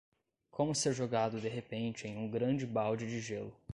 Como 0.49 0.73
ser 0.73 0.93
jogado 0.95 1.39
de 1.39 1.47
repente 1.47 2.07
em 2.07 2.17
um 2.17 2.27
grande 2.27 2.65
balde 2.65 3.05
de 3.05 3.19
gelo 3.21 3.55